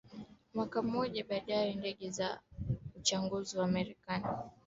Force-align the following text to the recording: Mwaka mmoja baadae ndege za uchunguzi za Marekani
Mwaka 0.53 0.81
mmoja 0.81 1.23
baadae 1.25 1.73
ndege 1.73 2.09
za 2.09 2.39
uchunguzi 2.97 3.55
za 3.57 3.67
Marekani 3.67 4.25